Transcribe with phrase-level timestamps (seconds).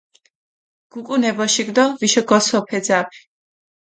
[0.93, 3.19] გუკუნ ე ბოშიქ დო ვიშო გოსოფუ ე ძაფი.